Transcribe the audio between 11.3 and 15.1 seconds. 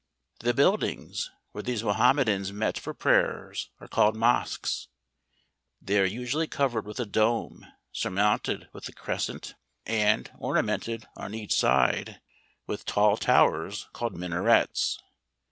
each side with tail 4 33 TURKEY. towers, called minarets.